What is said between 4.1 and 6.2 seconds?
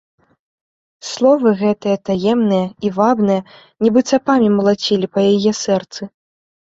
цапамі малацілі па яе сэрцы.